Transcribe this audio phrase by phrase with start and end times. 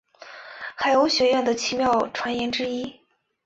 [0.75, 3.01] 海鸥学园的奇妙传言之一。